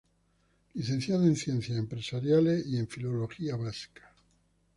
[0.73, 4.01] Licenciado en Ciencias Empresariales y en Filología vasca.